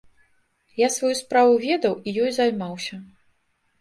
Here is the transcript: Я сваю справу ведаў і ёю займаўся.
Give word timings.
Я 0.81 0.87
сваю 0.95 1.11
справу 1.21 1.53
ведаў 1.67 1.93
і 2.07 2.17
ёю 2.25 2.31
займаўся. 2.39 2.95